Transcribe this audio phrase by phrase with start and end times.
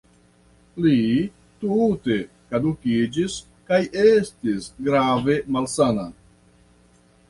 [0.85, 0.93] Li
[1.65, 2.17] tute
[2.55, 3.37] kadukiĝis
[3.71, 6.13] kaj estis grave malsana.